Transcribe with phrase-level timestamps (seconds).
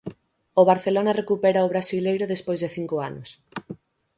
[0.61, 3.29] O Barcelona recupera o brasileiro despois de cinco anos.